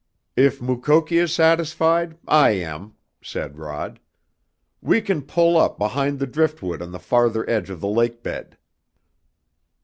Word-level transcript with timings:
"If 0.35 0.63
Mukoki 0.63 1.19
is 1.19 1.31
satisfied, 1.31 2.17
I 2.27 2.53
am," 2.53 2.95
said 3.21 3.59
Rod. 3.59 3.99
"We 4.81 4.99
can 4.99 5.21
pull 5.21 5.55
up 5.57 5.77
behind 5.77 6.17
the 6.17 6.25
driftwood 6.25 6.81
on 6.81 6.91
the 6.91 6.97
farther 6.97 7.47
edge 7.47 7.69
of 7.69 7.81
the 7.81 7.87
lake 7.87 8.23
bed." 8.23 8.57